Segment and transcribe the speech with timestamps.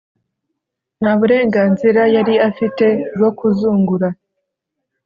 [1.01, 4.07] nta buren- ganzira yari afite bwo kuzungura